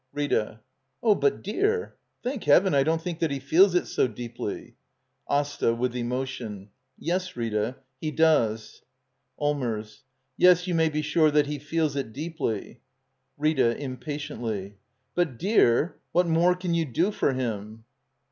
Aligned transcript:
Rita. 0.13 0.61
Oh, 1.03 1.13
but, 1.13 1.43
dear— 1.43 1.95
thank 2.23 2.45
Heaven, 2.45 2.73
I 2.73 2.81
don't 2.81 2.99
think 3.03 3.19
that 3.19 3.29
he 3.29 3.37
feels 3.39 3.75
it 3.75 3.85
so 3.85 4.07
deeply. 4.07 4.75
AsTA. 5.29 5.75
[With 5.75 5.95
emotion.] 5.95 6.71
Yes, 6.97 7.37
Rita, 7.37 7.75
he 7.99 8.09
does. 8.09 8.81
Allmers. 9.39 10.01
Yes, 10.37 10.65
you 10.65 10.73
may 10.73 10.89
be 10.89 11.03
sure 11.03 11.29
that 11.29 11.45
he 11.45 11.59
feels 11.59 11.95
it 11.95 12.13
deeply. 12.13 12.81
Rita. 13.37 13.77
[Impatiently.] 13.79 14.79
But, 15.13 15.37
dear— 15.37 15.97
what 16.13 16.25
more 16.25 16.55
can 16.55 16.73
you 16.73 16.85
do 16.85 17.11
for 17.11 17.33
him? 17.33 17.83